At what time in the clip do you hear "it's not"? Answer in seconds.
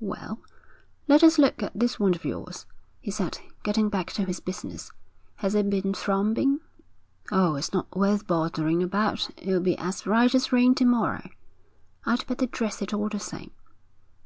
7.56-7.94